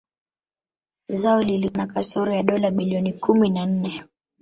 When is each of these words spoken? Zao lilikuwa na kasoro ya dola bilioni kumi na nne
Zao 1.09 1.43
lilikuwa 1.43 1.85
na 1.87 1.93
kasoro 1.93 2.33
ya 2.33 2.43
dola 2.43 2.71
bilioni 2.71 3.13
kumi 3.13 3.49
na 3.49 3.65
nne 3.65 4.03